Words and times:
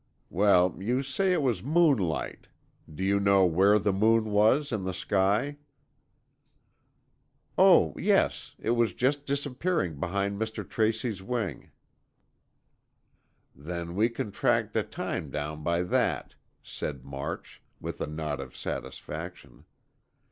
Well, 0.31 0.77
you 0.79 1.03
say 1.03 1.31
it 1.31 1.43
was 1.43 1.61
moonlight. 1.61 2.47
Do 2.91 3.03
you 3.03 3.19
know 3.19 3.45
where 3.45 3.77
the 3.77 3.93
moon 3.93 4.31
was, 4.31 4.71
in 4.71 4.83
the 4.83 4.95
sky?" 4.95 5.57
"Oh, 7.55 7.93
yes, 7.95 8.55
it 8.57 8.71
was 8.71 8.95
just 8.95 9.27
disappearing 9.27 9.99
behind 9.99 10.39
Mr. 10.41 10.67
Tracy's 10.67 11.21
wing." 11.21 11.69
"Then 13.53 13.93
we 13.93 14.09
can 14.09 14.31
track 14.31 14.71
the 14.71 14.81
time 14.81 15.29
down 15.29 15.61
by 15.61 15.83
that," 15.83 16.33
said 16.63 17.05
March, 17.05 17.61
with 17.79 18.01
a 18.01 18.07
nod 18.07 18.39
of 18.39 18.55
satisfaction. 18.57 19.65